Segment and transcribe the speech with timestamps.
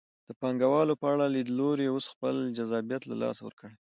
[0.27, 3.73] د پانګوالو په اړه لیدلوري اوس خپل جذابیت له لاسه ورکړی.